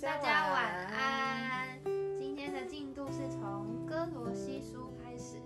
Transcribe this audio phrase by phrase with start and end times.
[0.00, 1.82] 大家晚安。
[2.16, 5.38] 今天的进度是从哥罗西书开始，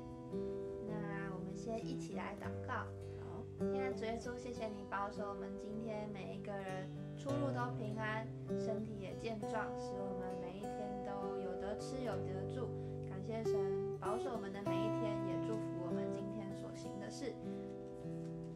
[0.87, 2.85] 那我们先一起来祷告。
[3.19, 3.43] 好，
[3.73, 6.87] 现在主耶稣，谢谢你保守我们今天每一个人
[7.17, 8.29] 出入都平安，
[8.59, 12.69] 身体也健壮，使我们每一天都有得吃有得住。
[13.09, 17.33] 感谢神保守我们的每一天，也祝福我们今天所行的事。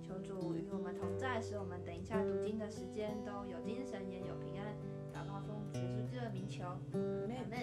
[0.03, 4.56] 求主与我们同在，使我们等一下读经的时间都有精神，也有平。
[6.17, 7.55] 祷告奉主耶稣基督的名求，阿门。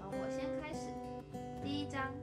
[0.00, 0.88] 从我先开始，
[1.62, 2.14] 第一章，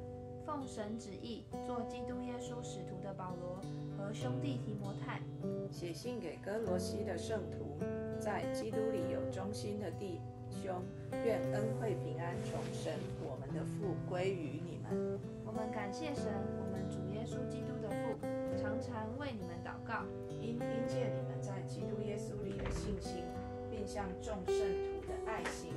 [0.45, 3.61] 奉神旨意做基督耶稣使徒的保罗
[3.97, 5.21] 和兄弟提摩太，
[5.69, 7.77] 写信给哥罗西的圣徒，
[8.19, 10.81] 在基督里有忠心的弟兄，
[11.23, 15.19] 愿恩惠平安从神我们的父归于你们。
[15.45, 16.25] 我们感谢神，
[16.59, 18.17] 我们主耶稣基督的父，
[18.57, 20.03] 常常为你们祷告，
[20.41, 23.23] 因听见你们在基督耶稣里的信心，
[23.69, 24.96] 并向众圣徒的
[25.27, 25.73] 爱心，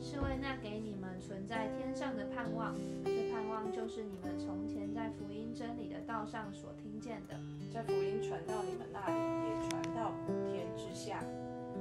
[0.00, 2.74] 是为那给你们存在天上的盼望。
[3.04, 7.38] 这盼望就是你们从前在福音真理的道上所听见的。
[7.70, 9.14] 这福音传到你们那里，
[9.48, 11.22] 也传到普天之下，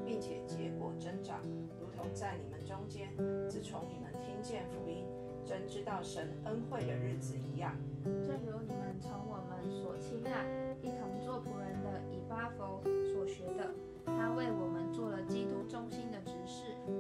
[0.06, 1.40] 并且结果增长，
[1.80, 3.10] 如同在你们中间，
[3.50, 5.06] 自从你们听见福音，
[5.46, 7.76] 真知道神恩惠的日子一样。
[8.04, 10.46] 正如你们从我们所亲爱、
[10.82, 12.82] 一同做仆人的以巴佛
[13.14, 13.74] 所学的，
[14.06, 16.35] 他为我们做了基督中心的执事。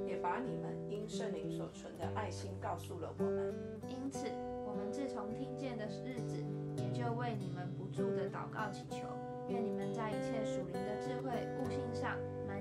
[0.06, 3.54] 也把你们因圣灵所存的爱心告诉了我们。
[3.88, 4.28] 因此，
[4.66, 6.44] 我们自从听见的日子，
[6.78, 9.08] 也就为你们不住的祷告祈求，
[9.50, 12.60] 愿你们在一切属灵的智慧、悟性上，满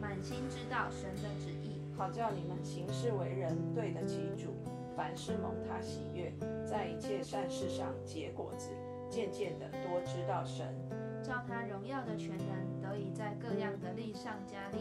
[0.00, 4.54] 满心知道神的旨意，好叫你们行事为人对得起主，
[4.96, 6.32] 凡事蒙他喜悦，
[6.64, 8.70] 在一切善事上结果子，
[9.08, 10.74] 渐渐的多知道神。
[11.20, 14.78] 照他荣耀的全能得以在各样的力上加力，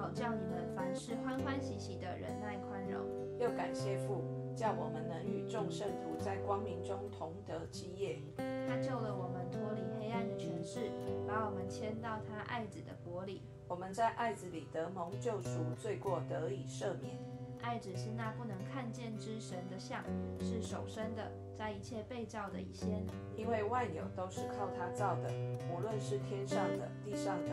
[0.00, 3.02] 好叫你们凡事欢欢喜喜的忍耐宽容。
[3.38, 4.24] 又感谢父，
[4.56, 8.18] 叫我们能与众圣徒在光明中同得基业。
[8.66, 10.90] 他救了我们脱离黑暗的权势，
[11.28, 13.42] 把我们牵到他爱子的国里。
[13.68, 17.18] 我们在爱子里得蒙救赎，罪过得以赦免。
[17.60, 20.02] 爱子是那不能看见之神的像，
[20.40, 23.04] 是手生的，在一切被造的以先。
[23.36, 25.30] 因为万有都是靠他造的，
[25.70, 27.50] 无论是天上的、地上的，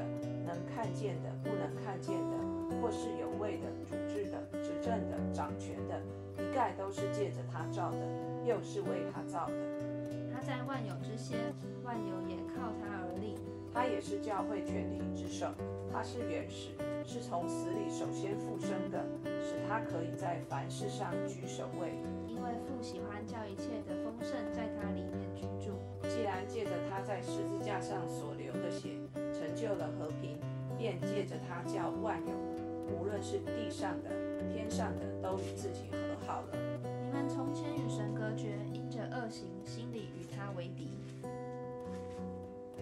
[0.48, 2.38] 能看见的、不能看见的，
[2.82, 6.02] 或是有位的、主治的、执政的、掌权的，
[6.42, 8.00] 一概都是借着他造的，
[8.46, 9.54] 又是为他造的。
[10.34, 11.38] 他在万有之先，
[11.84, 13.36] 万有也靠他而立。
[13.74, 15.54] 他也是教会全体之首，
[15.92, 16.72] 他是原始，
[17.06, 19.06] 是从死里首先复生的，
[19.44, 21.94] 使他可以在凡事上居首位。
[22.26, 25.78] 因为父喜欢叫一切的丰盛在他里面居住。
[26.10, 30.37] 既然借着他在十字架上所流的血，成就了和平，
[30.78, 32.34] 便借着他叫万有，
[32.94, 34.10] 无论是地上的、
[34.54, 36.58] 天上的，都与自己和好了。
[37.04, 40.92] 你们从前与神隔绝，因着恶行，心里与他为敌。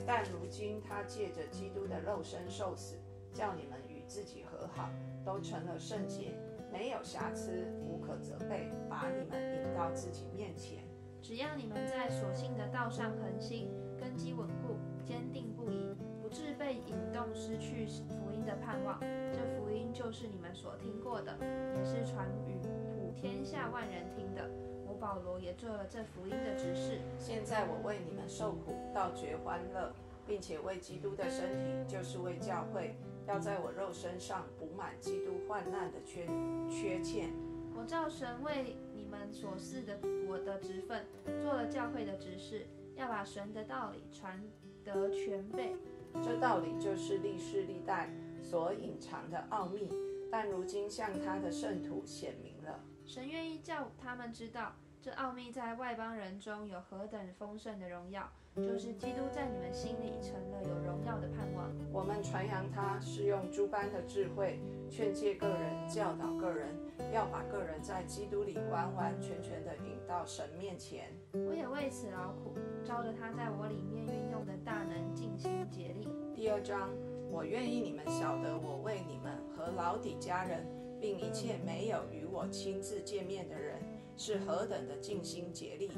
[0.06, 2.96] 但如今他借着基督的肉身受死，
[3.34, 4.90] 叫你们与自己和好，
[5.26, 6.38] 都成了圣洁，
[6.72, 10.84] 没有瑕疵，无可责备，把你们引到自己面前。
[11.22, 14.65] 只要你们在所信的道上恒心，根基稳固，
[15.06, 19.00] 坚定不移，不致被引动失去福音的盼望。
[19.00, 21.38] 这福音就是你们所听过的，
[21.78, 22.58] 也是传与
[22.94, 24.50] 普天下万人听的。
[24.88, 27.00] 我保罗也做了这福音的执事。
[27.20, 29.94] 现在我为你们受苦，倒觉欢乐，
[30.26, 32.96] 并且为基督的身体，就是为教会，
[33.28, 36.26] 要在我肉身上补满基督患难的缺
[36.70, 37.32] 缺欠。
[37.78, 41.06] 我照神为你们所赐的我的职分，
[41.42, 44.42] 做了教会的执事，要把神的道理传
[44.86, 45.76] 得全备。
[46.24, 48.10] 这道理就是历世历代
[48.42, 49.92] 所隐藏的奥秘，
[50.32, 52.80] 但如今向他的圣徒显明了。
[53.06, 61.70] 神愿意叫他们知道，这奥秘在外邦人中有何等丰盛的荣耀，就是基督在你们心里成了有荣耀的盼望。
[61.92, 66.70] 我们传扬他是用诸般的智慧劝诫个人，教导个人，
[67.14, 71.10] 要把个人在基督里完完全全的引到神面前。
[71.34, 72.54] 我也为此劳苦，
[72.86, 76.08] 照着他在我里面运用的大能尽心竭力。
[76.34, 76.92] 第二章，
[77.30, 80.66] 我愿意你们晓得，我为你们和老底家人，
[81.02, 83.82] 并一切没有与我亲自见面的人，
[84.16, 85.92] 是何等的尽心竭力。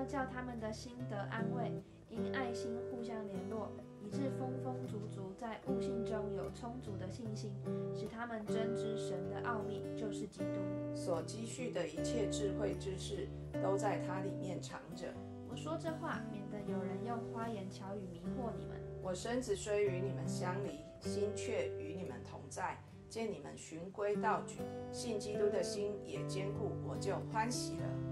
[0.00, 1.70] 要叫他们的心得安慰，
[2.08, 3.68] 因爱心互相联络，
[4.02, 7.52] 以致丰丰足足在悟性中有充足的信心，
[7.94, 10.46] 使他们真知神的奥秘，就是基督。
[10.94, 13.28] 所积蓄的一切智慧知识，
[13.62, 15.12] 都在它里面藏着。
[15.50, 18.78] 我说这话，免得有人用花言巧语迷惑你们。
[19.02, 22.78] 我身子虽与你们相离，心却与你们同在。
[23.10, 24.60] 见你们循规蹈矩，
[24.92, 28.09] 信基督的心也坚固，我就欢喜了。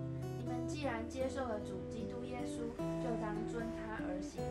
[0.69, 2.61] 既然接受了主基督耶稣，
[3.03, 4.43] 就当遵他而行。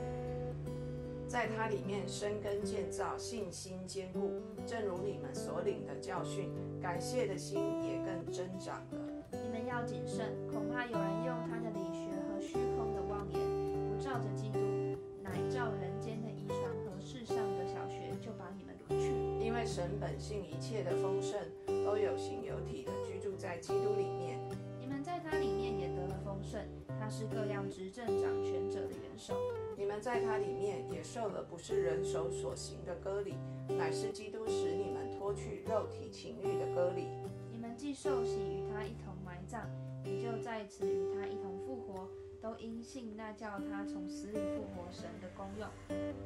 [1.27, 6.49] 在他里面生根建造，信心坚固，正如你们所领的教训，
[6.81, 8.99] 感谢的心也更增长了。
[9.31, 13.39] 你们要谨慎，恐怕有人用他的理学和虚空的妄言，
[13.87, 14.59] 不照着基督，
[15.21, 19.13] 乃照人间的遗传和世上的小学，就把你们掳去。
[19.45, 21.39] 因为神本性一切的丰盛，
[21.85, 24.36] 都有形有体的居住在基督里面。
[26.37, 26.61] 丰盛，
[26.99, 29.33] 他是各样执政掌权者的元首。
[29.75, 33.33] 你们在他里面也受了不是人手所行的割礼，
[33.69, 37.07] 乃是基督使你们脱去肉体情欲的割礼。
[37.51, 39.65] 你们既受洗与他一同埋葬，
[40.03, 42.07] 也就在此与他一同复活，
[42.39, 45.67] 都因信那叫他从死里复活神的功用。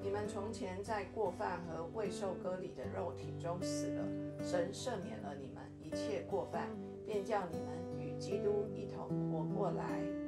[0.04, 4.04] 你们从前在过犯和未受割礼的肉体中死了，
[4.44, 6.68] 神赦免了你们一切过犯，
[7.06, 7.91] 便叫你们与
[8.22, 9.84] 基督一同活过来。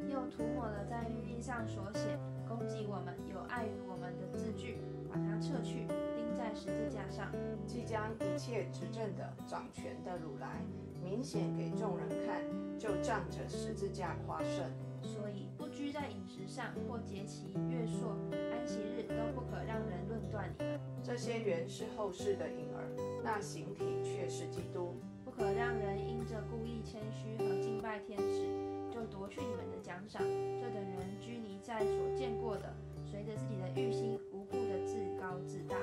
[0.09, 2.17] 又涂抹了在律例上所写
[2.47, 4.79] 攻击我们、有碍于我们的字句，
[5.09, 7.31] 把它撤去，钉在十字架上。
[7.65, 10.61] 即将一切执政的、掌权的掳来，
[11.03, 12.43] 明显给众人看，
[12.77, 14.65] 就仗着十字架夸胜。
[15.01, 20.79] 所以不拘在饮食上，或节期、月朔、安息日，都不可让人论断你们。
[21.03, 22.89] 这些原是后世的影儿，
[23.23, 24.95] 那形体却是基督。
[25.35, 28.45] 不可让人因着故意谦虚和敬拜天使，
[28.93, 30.21] 就夺去你们的奖赏。
[30.21, 32.71] 这等人拘泥在所见过的，
[33.03, 35.75] 随着自己的欲心，无故的自高自大。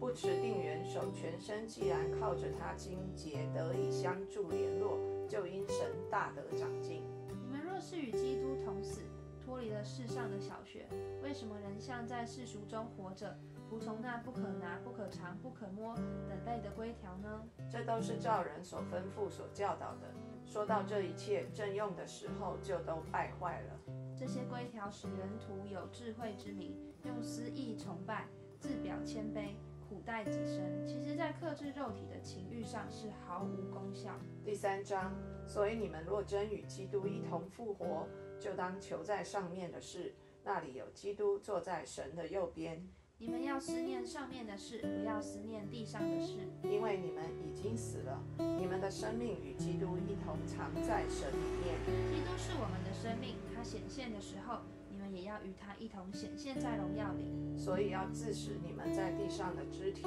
[0.00, 4.98] 不持定元首，全身既然靠着他经节得以相助联络，
[5.28, 7.04] 就因神大得长进。
[7.28, 9.02] 你们若是与基督同死，
[9.40, 10.88] 脱离了世上的小学，
[11.22, 17.42] 为什么仍像在世俗中活着，服从那不可拿、不可尝、不可摸等类的规条呢？
[17.70, 20.12] 这都是照人所吩咐、所教导的。
[20.44, 23.78] 说到这一切正用的时候，就都败坏了。
[24.16, 28.28] 这些规条使人徒有智慧之名，用私意崇拜，
[28.60, 29.56] 自表谦卑，
[29.88, 30.86] 苦待己身。
[30.86, 34.12] 其实，在克制肉体的情欲上是毫无功效。
[34.44, 35.12] 第三章，
[35.44, 38.06] 所以你们若真与基督一同复活，
[38.38, 40.14] 就当求在上面的事，
[40.44, 42.88] 那里有基督坐在神的右边。
[43.18, 46.34] 你们要思念上面的事，不要思念地上的事。
[46.64, 51.80] 因为你们已经死了，你们的生命与基督一同藏在神里面。
[52.12, 54.58] 基督是我们的生命，他显现的时候，
[54.90, 57.24] 你们也要与他一同显现在荣耀里。
[57.56, 60.02] 所以要致使你们在地上的肢体，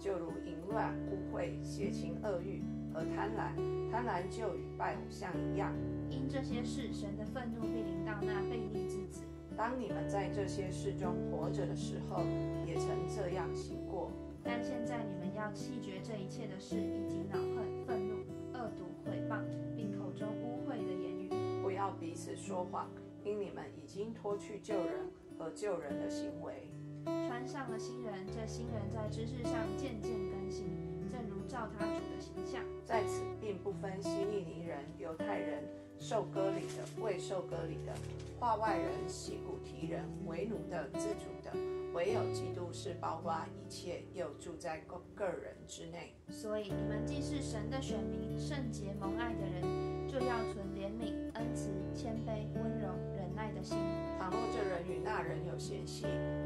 [0.00, 2.62] 就如淫乱、污秽、邪情、恶欲
[2.94, 3.52] 和贪婪，
[3.90, 5.70] 贪婪就与拜偶像一样。
[6.08, 9.20] 因这些事，神的愤怒必临到那悖逆之子。
[9.56, 12.22] 当你们在这些事中活着的时候，
[12.66, 14.10] 也曾这样行过。
[14.42, 18.16] 但现在你们要弃绝这一切的事，以及恼恨、愤怒、
[18.52, 19.40] 恶毒、毁谤，
[19.74, 21.30] 并口中污秽的言语。
[21.62, 22.90] 不要彼此说谎，
[23.24, 25.08] 因你们已经脱去旧人
[25.38, 26.68] 和旧人的行为，
[27.06, 30.66] 穿上了新人，这新人在知识上渐渐更新，
[31.10, 32.60] 正如照他主的形象。
[32.84, 35.64] 在此并不分希利尼人、犹太人、
[36.04, 37.94] 受割礼的、未受割礼的，
[38.38, 41.50] 化外人、希古提人、为奴的、自主的，
[41.94, 46.14] 唯有基督是包括一切，又住在个个人之内。
[46.28, 49.62] 所以你们既是神的选民，圣洁蒙爱的人，
[50.06, 53.78] 就要存怜悯、恩慈、谦卑、温柔、忍耐的心。
[54.18, 56.02] 倘若这人与那人有嫌隙，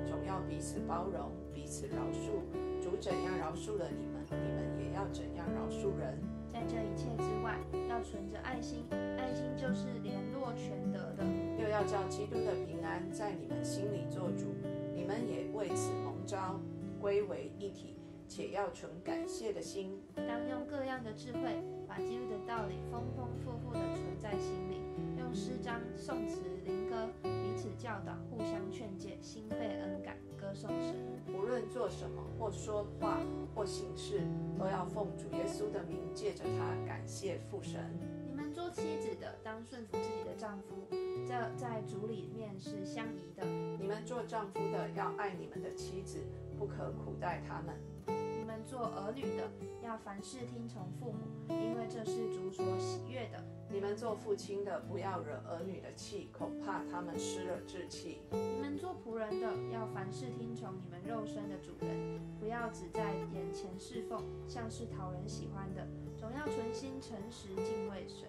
[0.06, 2.38] 总要彼此包容，彼此饶恕。
[2.80, 6.16] 主怎样饶恕了你们，你们也要怎样饶恕人。
[6.58, 7.56] 在这一切之外，
[7.88, 11.24] 要存着爱心，爱心就是联络全德的。
[11.56, 14.46] 又要叫基督的平安在你们心里做主，
[14.92, 16.58] 你们也为此蒙召，
[17.00, 17.94] 归为一体，
[18.26, 20.02] 且要存感谢的心。
[20.16, 24.80] 当用各样的智慧，把基督的道理丰丰富富的存在心里，
[25.16, 30.94] 用诗章、颂词、灵歌彼此教导，互相劝诫，心被恩感，歌颂神。
[31.34, 33.18] 无论做什么，或说话，
[33.52, 34.20] 或行事，
[34.56, 37.80] 都要奉主耶稣的名，借着他感谢父神。
[38.28, 40.86] 你们做妻子的，当顺服自己的丈夫，
[41.26, 43.44] 这在主里面是相宜的。
[43.76, 46.20] 你们做丈夫的要爱你们的妻子，
[46.56, 47.74] 不可苦待他们。
[48.06, 49.50] 你们做儿女的，
[49.82, 53.44] 要凡事听从父母，因为这是主所喜悦的。
[53.70, 58.22] 你们做父亲的，不要惹儿女的气，恐怕他们失了志气。
[58.32, 68.26] 你们做仆人的，要凡事听从你们肉身的主人，不要只在眼前侍奉，像是讨人喜欢的，总要存心诚实敬畏神，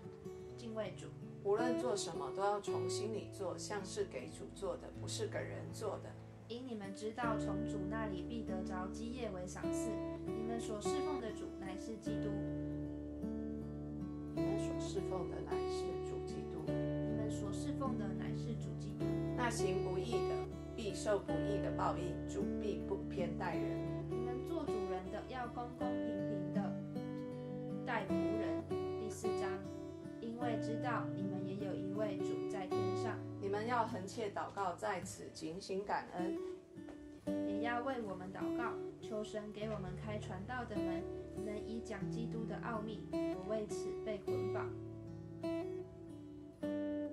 [0.58, 1.08] 敬畏主。
[1.46, 6.10] 无论做什么，都要从心里做，像是给主做的，不是给人做的。
[6.50, 9.90] 因你们知道，从主那里必得着基业为赏赐。
[10.26, 12.30] 你们所侍奉的主乃乃是基督。
[14.40, 16.64] 你们所侍奉的乃是主基督。
[16.66, 19.06] 你们所侍奉的乃是主基督。
[19.36, 20.36] 那行不义的
[20.78, 23.78] 必受不义的报应，主必不偏待人。
[24.10, 26.74] 你们做主人的要公公平平的
[27.86, 28.64] 待仆人。
[28.98, 29.50] 第四章，
[30.22, 36.38] 因为知道你们也有一位主在天上，你们要恒切祷告，在此警醒感恩，
[37.46, 41.04] 也要为我们祷告，求神给我们开传道的门，
[41.40, 43.02] 能以讲基督的奥秘。
[43.12, 44.70] 我为此被捆绑。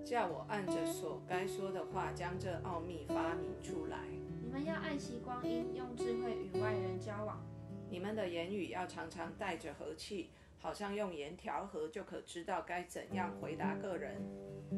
[0.04, 3.98] 叫我按着所该说的话，将这奥秘发明出来。
[4.40, 7.44] 你们要爱惜光阴，用智慧与外人交往。
[7.90, 14.16] 你们的言语要常常带着和气，好像用盐调和，就可知道该怎样回答个人。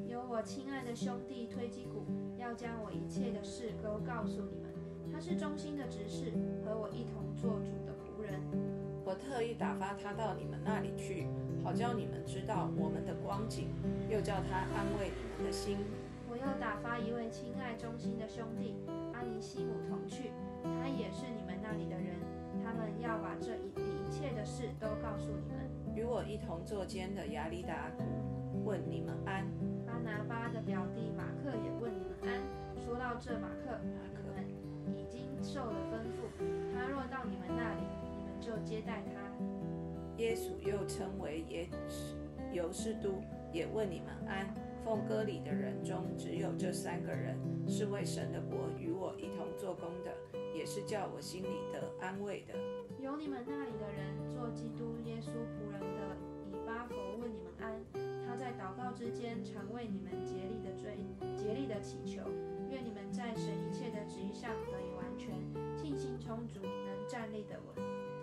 [0.06, 2.06] 有我亲爱的兄弟推基古，
[2.38, 4.72] 要将我一切的事都告诉你们。
[5.12, 6.32] 他是忠心的执事，
[6.64, 8.40] 和我一同做主的仆人。
[9.08, 11.26] 我特意打发他到你们那里去，
[11.64, 13.72] 好叫你们知道我们的光景，
[14.10, 15.78] 又叫他安慰你们的心。
[16.28, 18.76] 我又打发一位亲爱忠心的兄弟
[19.14, 22.20] 阿尼西姆同去，他也是你们那里的人。
[22.60, 25.56] 他们要把这一一切的事都告诉你们。
[25.96, 28.04] 与我一同坐监的亚里达古
[28.66, 29.48] 问你们安。
[29.86, 32.44] 巴拿巴的表弟马克也问你们安。
[32.76, 33.88] 说到这，马克，你
[34.28, 34.44] 们
[34.92, 36.28] 已经受了吩咐，
[36.76, 37.88] 他若到你们那里，
[38.40, 39.12] 就接待他。
[40.16, 41.68] 耶稣又称为耶
[42.52, 44.52] 尤士都，也问你们安。
[44.84, 47.36] 奉歌里的人中，只有这三个人
[47.68, 50.10] 是为神的国与我一同做工的，
[50.56, 52.54] 也是叫我心里得安慰的。
[52.98, 56.16] 有你们那里的人做基督耶稣仆人的
[56.50, 57.78] 以巴佛问你们安。
[58.26, 60.96] 他在祷告之间常为你们竭力的追，
[61.36, 62.22] 竭力的祈求，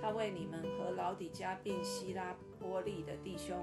[0.06, 3.58] 他为你们和老底加并希拉波利的弟兄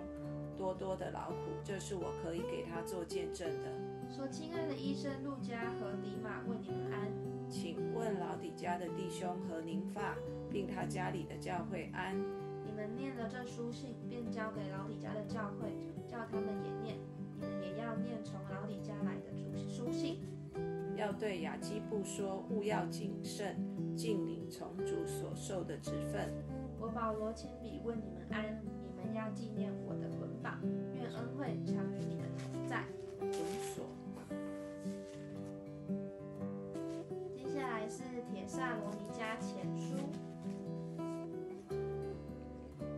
[0.59, 3.71] 多多的劳苦，这是我可以给他做见证的。
[4.11, 7.13] 说亲爱的医生路加和迪马问你们安。
[7.49, 10.17] 请问老底家的弟兄和宁发，
[10.51, 12.19] 并他家里的教会安。
[12.67, 15.71] 你们念了这书信，便交给老底家的教会，
[16.09, 16.99] 叫他们也念。
[17.39, 20.19] 你们也要念从老底家来的主书信。
[20.97, 23.57] 要对雅基布说，务要谨慎，
[23.97, 26.33] 尽领从主所受的职分。
[26.81, 28.61] 我保罗亲笔问你们安。
[29.05, 30.61] 你们要纪念我的捆绑，
[30.95, 32.85] 愿恩惠常与你们同在。
[33.19, 33.85] 捆锁。
[37.35, 39.97] 接下来是铁萨罗尼迦前书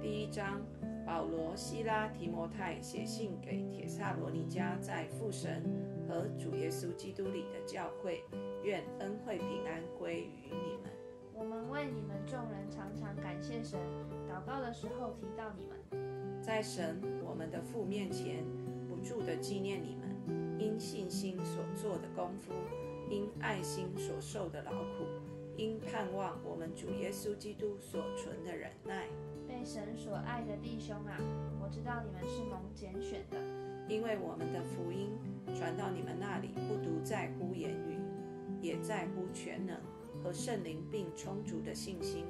[0.02, 0.60] 第一章，
[1.06, 5.62] 保罗、希拉、提摩太写信给铁萨罗尼迦在父神
[6.06, 8.22] 和主耶稣基督里的教会，
[8.64, 10.90] 愿恩惠平安归于你们。
[11.34, 13.78] 我们为你们众人常常感谢神，
[14.26, 18.42] 祷告的时候提到你们，在神我们的父面前，
[18.88, 22.54] 不住的纪念你们，因信心所做的功夫，
[23.10, 25.04] 因爱心所受的劳苦，
[25.58, 29.08] 因盼望我们主耶稣基督所存的忍耐。
[29.46, 31.18] 被神所爱的弟兄啊，
[31.60, 33.36] 我知道你们是蒙拣选的，
[33.88, 35.10] 因为我们的福音
[35.54, 37.93] 传到你们那里，不独在乎言语，
[38.64, 39.76] 也在乎全能
[40.22, 42.24] 和圣灵并充足的信心。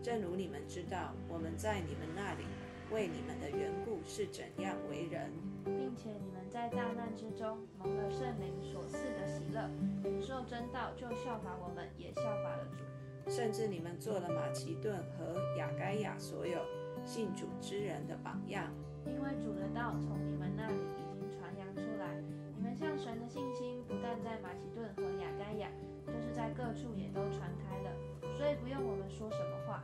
[0.00, 2.44] 正如你们知道，我们在你们那里
[2.92, 5.32] 为你们的缘故是怎样为人，
[5.64, 9.68] 并且你们在大难之中蒙了圣灵所赐的喜乐，
[10.04, 13.30] 领受真道，就效法我们，也效法了主。
[13.30, 16.60] 甚至你们做了马其顿和雅该亚所有
[17.04, 18.72] 信主之人的榜样。
[19.06, 20.78] 因为主的道从你们那里
[22.80, 25.68] 向神的信心不但在马其顿和雅该亚，
[26.06, 27.90] 就是在各处也都传开了，
[28.34, 29.82] 所以不用我们说什么话。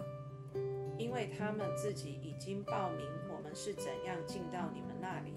[0.97, 5.35] 因为他们自己已经报名我们是怎样进到你们那里，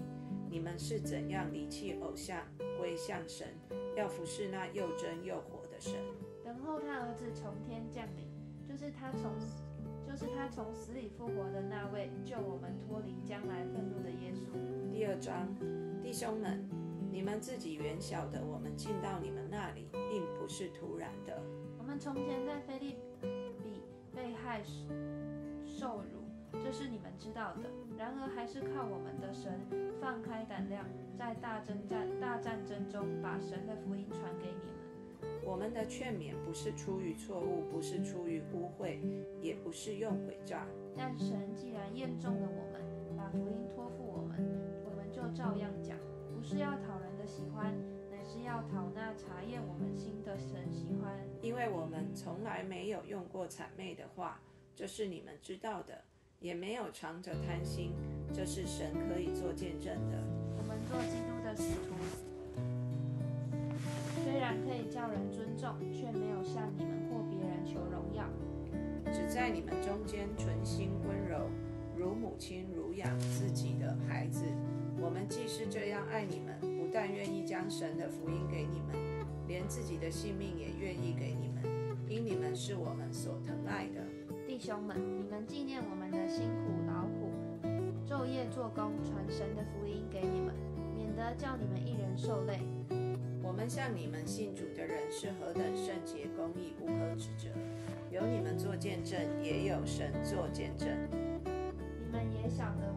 [0.48, 2.38] 你们是怎样离弃偶像
[2.78, 3.46] 归向神，
[3.94, 5.92] 要服侍那又真又活的神。
[6.42, 8.26] 等候他儿子从天降临，
[8.66, 9.62] 就是他从死，
[10.08, 14.90] 就是他从死里复活的那位，救我们脱离将来愤怒的耶稣。
[14.90, 15.46] 第二章，
[16.02, 16.66] 弟兄们，
[17.10, 21.42] 你们自己原晓得，我们进到你们那里，并不是突然的。
[21.78, 22.96] 我们从前在菲利
[23.62, 23.82] 比
[24.14, 24.62] 被害
[25.66, 26.22] 受辱，
[26.62, 27.68] 这是你们知道的。
[27.98, 29.60] 然而还是靠我们的神
[30.00, 30.86] 放开胆量，
[31.18, 34.80] 在大征战、大战争中把神的福音传给你们。
[35.44, 39.00] 我们的劝勉不是出于错误，不是出于污秽，
[39.40, 40.64] 也不是用诡诈。
[40.96, 42.80] 但神既然验中了我们，
[43.16, 44.38] 把福音托付我们，
[44.84, 45.98] 我们就照样讲，
[46.34, 46.98] 不是要讨
[47.30, 47.72] 喜欢，
[48.10, 51.16] 乃是要讨那查验我们心的神喜欢。
[51.40, 54.40] 因为我们从来没有用过谄媚的话，
[54.74, 56.02] 这是你们知道的。
[56.40, 57.92] 也没有藏着贪心，
[58.32, 60.16] 这是神可以做见证的。
[60.56, 61.94] 我们做基督的使徒，
[64.24, 68.24] 虽然可以叫人尊重，却没有向你们或别人求荣耀，
[69.12, 71.50] 只在你们中间存心温柔，
[71.94, 74.42] 如母亲乳养自己的孩子。
[74.98, 78.96] 我们既是这样爱你们，不但愿意将神的福音给你们，
[79.46, 81.62] 连自己的性命也愿意给你们，
[82.08, 84.00] 因你们是我们所疼爱的。
[84.46, 87.30] 弟兄们，你们纪念我们的辛苦劳苦，
[88.04, 90.52] 昼夜做工，传神的福音给你们，
[90.96, 92.58] 免得叫你们一人受累。
[93.42, 97.48] 我们向你们信主的人是何等圣洁、公义、无可指责，
[98.10, 100.88] 有你们做见证，也有神做见证。
[101.44, 102.89] 你们也晓得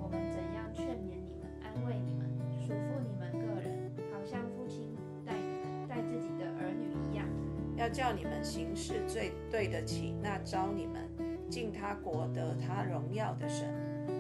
[7.93, 11.07] 叫你们行事最对得起那招你们
[11.47, 13.69] 进他国得他荣耀的神。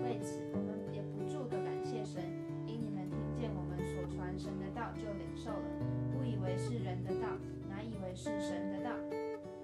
[0.05, 2.21] 为此，我们也不住的感谢神，
[2.67, 5.65] 因你们听见我们所传神的道，就领受了，
[6.13, 7.27] 不以为是人的道，
[7.67, 8.91] 乃以为是神的道。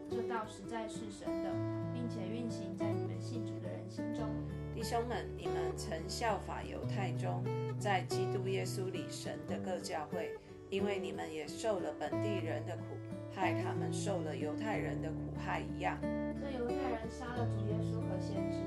[0.10, 1.51] 这道实在是神的，
[1.94, 4.25] 并且运行在你们信主的人心中。
[4.74, 7.44] 弟兄们，你们曾效法犹太中，
[7.78, 10.32] 在基督耶稣里神的各教会，
[10.72, 12.98] 因为你们也受了本地人的苦，
[13.39, 15.98] 害他们受了犹太人的苦害一样。
[16.01, 18.60] 这犹太人杀了主耶稣和先知，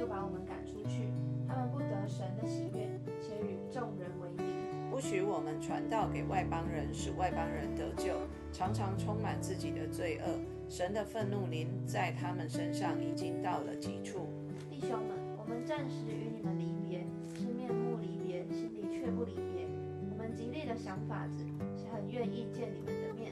[0.00, 1.12] 又把我们赶出去，
[1.46, 2.90] 他们不得神的喜悦，
[3.20, 4.42] 且与众人为敌。
[4.90, 8.14] 不许我们传道给外邦人，使外邦人得救，
[8.52, 10.26] 常常充满自己的罪恶。
[10.68, 14.26] 神的愤怒临在他们身上，已经到了极处。
[14.68, 17.06] 弟兄们，我们暂时与你们离别，
[17.38, 19.68] 是面目离别，心里却不离别。
[20.10, 21.44] 我们极力的想法子，
[21.76, 23.25] 是很愿意见你们的面。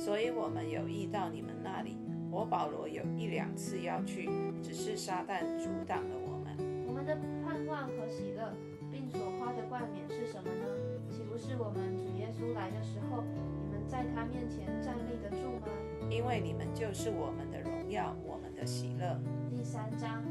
[0.00, 1.98] 所以我们有意到你们那里。
[2.30, 4.30] 我保罗有一两次要去，
[4.62, 6.56] 只是撒旦阻挡了我们。
[6.86, 7.14] 我们的
[7.44, 8.50] 盼望和喜乐，
[8.90, 10.64] 并所夸的冠冕是什么呢？
[11.10, 13.22] 岂不是我们主耶稣来的时候，
[13.60, 15.68] 你们在他面前站立得住吗？
[16.08, 19.20] 因为你们就是我们的荣耀，我们的喜乐。
[19.54, 20.24] 第三章，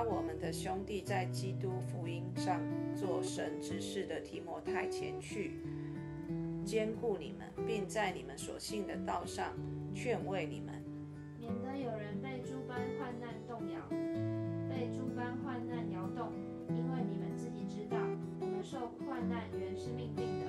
[0.00, 2.58] 典，打发我们的兄弟在基督福音上
[2.96, 5.60] 做神之事的提摩太前去，
[6.64, 9.52] 兼顾你们，并在你们所信的道上
[9.94, 10.82] 劝慰你们。
[11.38, 13.80] 免得有人被诸般患难动摇，
[14.68, 16.32] 被诸般患难摇动，
[16.70, 17.98] 因为你们自己知道，
[18.40, 20.46] 我们受患难原是命定的。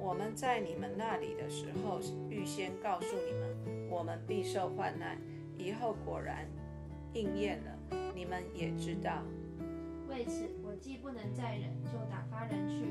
[0.00, 5.18] 我们在你们那里的时候，预先告诉你们，我们必受患难。
[5.56, 6.46] 以后果然
[7.14, 7.78] 应验了，
[8.14, 9.22] 你们也知道。
[10.08, 12.86] 为此，我既不能再忍，就打发人去，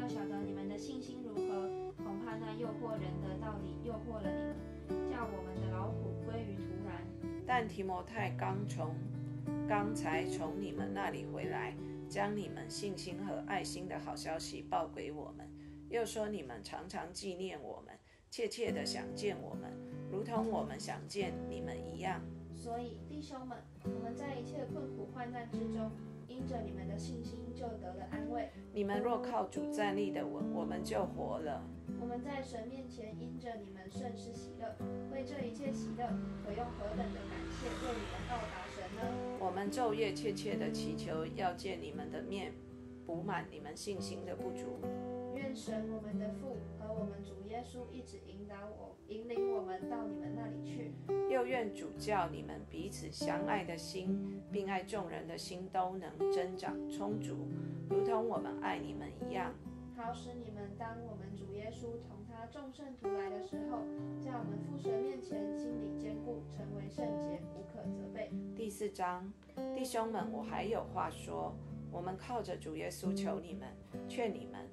[0.00, 1.68] 要晓得你们的信心如何。
[2.02, 7.02] 恐怕那诱惑人的道理诱惑了你们，叫我们的劳苦归于徒然。
[7.46, 8.94] 但提摩太刚从
[9.68, 11.74] 刚才从你们那里回来，
[12.08, 15.46] 将你们信心和爱心的好消息报给我们，
[15.90, 17.94] 又说你们常常纪念我们，
[18.30, 19.70] 切切的想见我们，
[20.10, 22.22] 如同我们想见你们一样。
[22.60, 25.90] 所以，弟兄们，我们在一切困苦患难之中，
[26.28, 28.50] 因着你们的信心，就得了安慰。
[28.74, 31.64] 你们若靠主站立的稳，我们就活了。
[31.98, 34.76] 我们在神面前因着你们甚是喜乐，
[35.10, 36.06] 为这一切喜乐，
[36.44, 39.38] 可用何等的感谢为你们报答神呢？
[39.40, 42.52] 我们昼夜切切的祈求，要见你们的面，
[43.06, 44.78] 补满你们信心的不足。
[45.34, 50.92] 愿神我们的父和我们主耶稣一直引导我、引领我们到你们那里去。
[51.32, 57.48] 又愿主教你们彼此相爱的心，并爱众人的心都能增长充足，
[57.88, 59.54] 如同我们爱你们一样。
[59.96, 63.78] 好使你们当我们主耶稣同他众圣徒来的时候，
[64.20, 68.30] 在我们父神面前心里坚固，成为圣洁，无可责备。
[68.56, 69.32] 第四章，
[69.74, 71.54] 弟兄们，我还有话说。
[71.92, 73.68] 我们靠着主耶稣求你们，
[74.08, 74.68] 劝你们，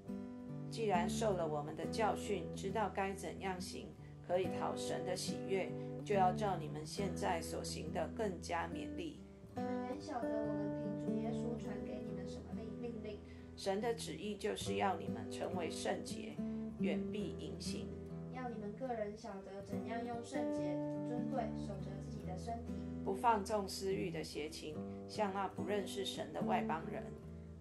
[0.69, 3.88] 既然受了我们的教训，知道该怎样行，
[4.27, 5.71] 可以讨神的喜悦，
[6.06, 9.19] 就要照你们现在所行的更加勉励。
[9.56, 13.19] 你们原晓得我们凭主耶稣传给你们什么命命令？
[13.56, 16.36] 神的旨意就是要你们成为圣洁，
[16.80, 17.88] 远避淫行。
[18.88, 20.62] 个人晓得怎样用圣洁、
[21.06, 22.73] 尊贵守着自己的身体，
[23.04, 24.76] 不放纵私欲的邪情，
[25.10, 27.04] 像那不认识神的外邦人。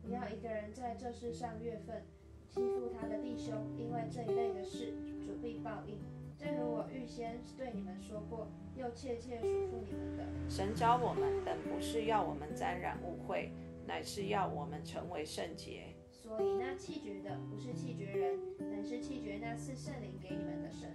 [0.03, 2.05] 不要一个人在这世上月份，
[2.49, 5.99] 欺负他的弟兄，因为这一类的事，主必报应。
[6.39, 10.25] 正如我预先对你们说过，又切切嘱咐你们的。
[10.49, 13.49] 神召我们，本不是要我们沾染污秽，
[13.87, 15.95] 乃是要我们成为圣洁。
[16.13, 20.91] 所以那气绝的，不是气绝人，乃是气绝那赐圣灵给你们的神。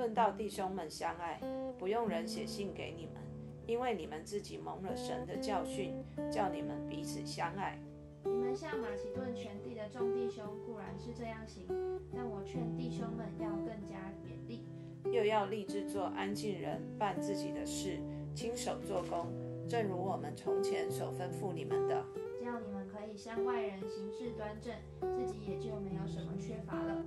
[0.00, 1.38] 论到弟兄们相爱，
[1.78, 3.16] 不用人写信给你们，
[3.66, 7.78] 因为你们自己蒙了神的教训，叫你们彼此相爱。
[8.24, 11.66] 你们像马其顿全地的众弟兄固然是这样行，
[12.16, 14.64] 但我劝弟兄们要更加勉励，
[15.04, 18.00] 又要立志做安静人，办自己的事，
[18.34, 19.26] 亲手做工，
[19.68, 22.02] 正如我们从前所吩咐你们的。
[22.38, 24.74] 这样你们可以向外人行事端正，
[25.14, 27.04] 自己也就没有什么缺乏了。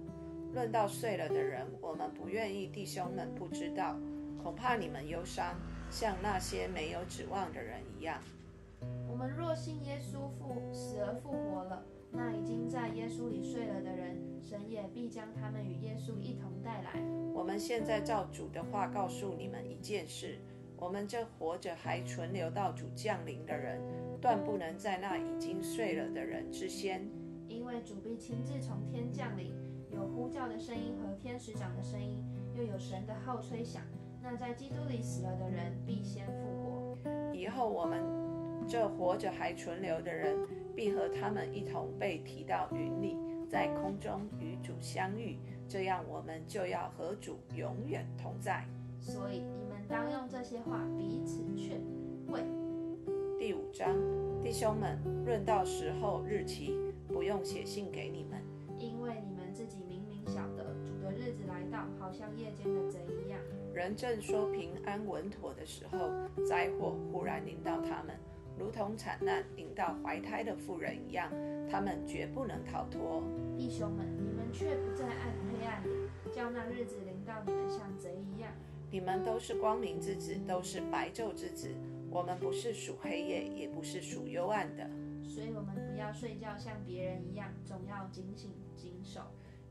[0.53, 3.97] 论到睡了的人，我们不愿意弟兄们不知道，
[4.41, 5.55] 恐怕你们忧伤，
[5.89, 8.19] 像那些没有指望的人一样。
[9.07, 17.01] 我们若信耶稣复死而复活了，那已经在耶稣里睡了的人，神也必将他们与耶稣一同带来。
[17.33, 20.37] 我们现在照主的话告诉你们一件事：
[20.77, 23.81] 我们这活着还存留到主降临的人，
[24.21, 27.09] 断不能在那已经睡了的人之先，
[27.47, 29.53] 因为主必亲自从天降临，
[29.93, 32.23] 有呼叫的声音和天使长的声音，
[32.56, 33.84] 又有神的号吹响。
[34.21, 36.97] 那在基督里死了的人必先复活。
[37.34, 38.01] 以后我们
[38.67, 40.36] 这活着还存留的人，
[40.75, 43.17] 必和他们一同被提到云里，
[43.49, 45.38] 在空中与主相遇。
[45.67, 48.65] 这样，我们就要和主永远同在。
[48.99, 51.82] 所以你们当用这些话彼此劝
[52.27, 52.41] 慰。
[53.38, 53.93] 第五章，
[54.41, 56.77] 弟兄们，论到时候日期，
[57.08, 58.39] 不用写信给你们，
[62.13, 63.39] 像夜间的贼一样。
[63.73, 66.12] 人正说平安稳妥的时候，
[66.45, 68.15] 灾祸忽然临到他们，
[68.58, 71.32] 如同惨难临到怀胎的妇人一样，
[71.67, 73.23] 他们绝不能逃脱。
[73.58, 78.52] 弟兄们，你们却不在暗黑暗里，叫那日子临到你们像贼一样。
[78.91, 81.71] 你们都是光明之子，都是白昼之子。
[82.12, 84.88] 我们不是属黑夜，也不是属幽暗的。
[85.28, 89.21] 所以，我们不要睡觉像别人一样，总要警醒谨守。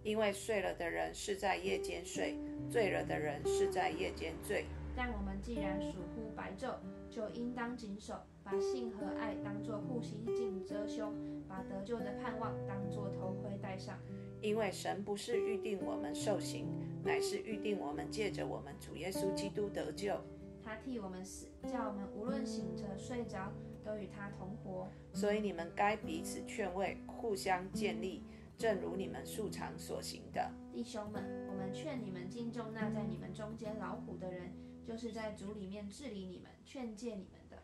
[0.02, 2.36] 因为睡了的人是在夜间睡，
[2.70, 4.66] 醉了的人是在夜间醉。
[4.94, 6.74] 但我们既然属乎白昼，
[7.08, 11.14] 就应当谨守，把性和爱当作护心镜遮胸，
[11.48, 13.98] 把得救的盼望当作头盔戴上。
[14.40, 16.66] 因为神不是预定我们受刑，
[17.04, 20.16] 乃是预定我们借着我们主耶稣基督得救。
[20.64, 23.52] 他替我们死，叫我们无论醒着睡着，
[23.84, 24.88] 都与他同活。
[25.12, 28.22] 所以你们该彼此劝慰，互相建立，
[28.62, 30.48] 正如你们素常所行的。
[30.72, 31.20] 弟兄们，
[31.50, 34.52] 我们劝你们敬重那在你们中间劳苦的人，
[34.86, 37.56] 就是在主里面治理你们、劝诫你们的。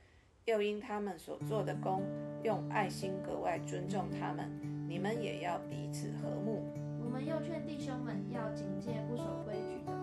[0.46, 2.02] 又因他们所做的工，
[2.42, 4.50] 用爱心格外尊重他们。
[4.88, 6.64] 你们也要彼此和睦。
[7.00, 10.02] 我们又劝弟兄们要警戒不守规矩的人，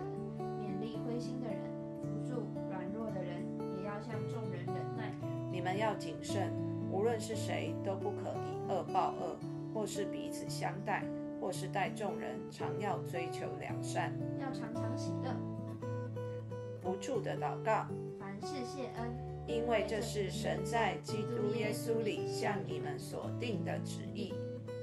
[0.62, 1.60] 勉励灰心的人，
[2.00, 3.44] 扶助软弱的人，
[3.78, 5.12] 也要向众人忍耐。
[5.52, 6.50] 你们要谨慎，
[6.90, 9.36] 无论是谁，都不可以恶报恶，
[9.76, 11.04] 或是彼此相待，
[11.38, 14.10] 或是待众人，常要追求良善，
[14.40, 15.36] 要常常喜乐，
[16.80, 17.84] 不住的祷告，
[18.18, 19.14] 凡事谢恩，
[19.46, 24.32] 因为这是神在基督耶稣里向你们所定的旨意。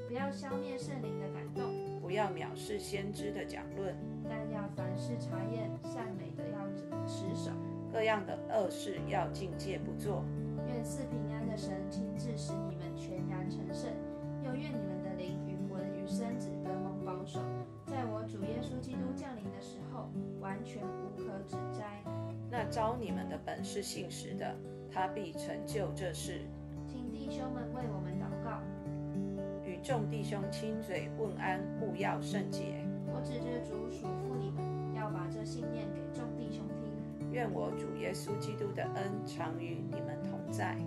[0.08, 3.95] 不要消灭圣灵的感动，不要藐视先知的讲论，
[4.29, 7.49] 但要凡事查验善美的要持守。
[7.91, 10.23] 各样的恶事要境界不做。
[10.67, 12.92] 愿赐平安的神亲自使你们
[20.63, 22.02] 完全无可指摘。
[22.49, 24.56] 那招你们的本是信实的，
[24.89, 26.39] 他必成就这事。
[26.88, 28.62] 请弟兄们为我们祷告。
[29.65, 32.78] 与众弟兄亲嘴问安，务要圣洁。
[33.08, 37.30] 我指着主嘱咐你们，要把这信念给众弟兄听。
[37.34, 40.78] 愿我主耶稣基督的恩常与你们同在。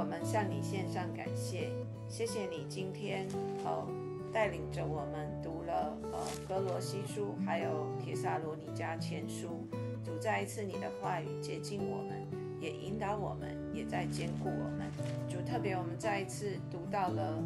[0.00, 1.68] 我们向你献上感谢，
[2.08, 3.28] 谢谢你今天
[3.66, 3.86] 哦
[4.32, 9.68] 带领着我们读了呃哥罗西书，还有帖撒罗尼迦前书。
[10.02, 12.26] 主再一次你的话语接近我们，
[12.62, 14.90] 也引导我们，也在兼顾我们。
[15.28, 17.36] 主特别我们再一次读到了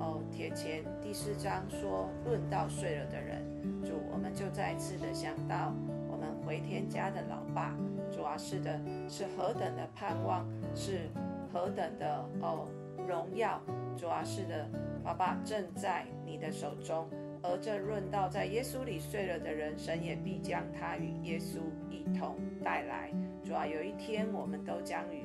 [0.00, 3.40] 哦帖前第四章说论到睡了的人，
[3.84, 5.72] 主我们就再一次的想到
[6.10, 7.72] 我们回天家的老爸。
[8.10, 10.44] 主啊，是的，是何等的盼望，
[10.74, 11.08] 是
[11.52, 12.68] 何等的哦
[13.08, 13.60] 荣耀。
[13.96, 14.68] 主啊，是的，
[15.02, 17.08] 爸爸正在你的手中。
[17.42, 21.58] 而这论到在耶稣里睡了的人，神也必将他与耶稣
[21.88, 23.10] 一同带来。
[23.42, 25.24] 主啊，有一天我们都将与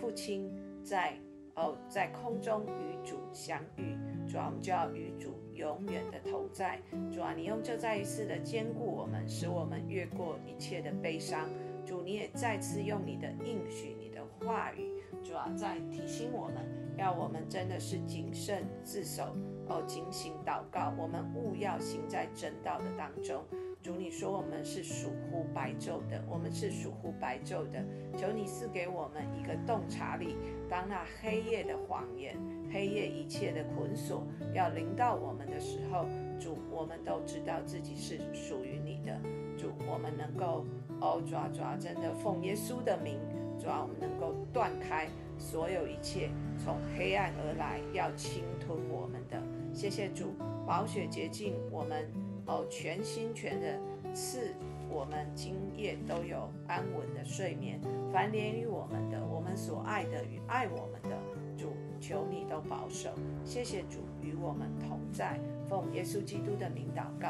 [0.00, 0.50] 父亲
[0.82, 1.14] 在
[1.54, 3.96] 哦在空中与主相遇。
[4.28, 6.80] 主啊，我们就要与主永远的同在。
[7.12, 11.48] 主啊，你用这再一次的坚固我们，使我们越过一切的悲伤。
[11.86, 14.91] 主，你也再次用你的应许、你的话语，
[15.22, 16.56] 主啊，在提醒我们
[16.96, 19.34] 要我们真的是谨慎自守，
[19.68, 23.42] 哦，警醒祷告，我们务要行在正道的当中。
[23.82, 27.84] 主，你说我们是属乎白昼的，我们是属乎白昼的。
[28.16, 30.36] 求你赐给我们一个洞察力，
[30.68, 32.36] 当那黑夜的谎言、
[32.72, 36.06] 黑夜一切的捆锁要临到我们的时候，
[36.38, 39.18] 主，我们都知道自己是属于你的。
[39.56, 40.64] 主，我们能够
[41.00, 43.18] 哦，抓抓，真的奉耶稣的名，
[43.62, 45.06] 主啊，我们能够断开
[45.38, 49.40] 所有一切从黑暗而来要侵吞我们的。
[49.72, 50.34] 谢谢主，
[50.66, 52.10] 宝血洁净我们。
[52.44, 53.80] 哦，全心全人
[54.12, 54.52] 赐
[54.90, 57.80] 我们今夜都有安稳的睡眠。
[58.12, 61.16] 凡连于我们的，我们所爱的与爱我们的
[61.56, 63.10] 主，求你都保守。
[63.44, 67.28] 谢谢主与我们同在，奉耶稣基督的名祷告。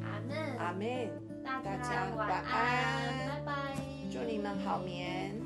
[0.00, 0.56] 阿门。
[0.58, 1.10] 阿门。
[1.42, 3.52] 大家晚安，拜拜。
[4.12, 5.41] 祝你们好眠。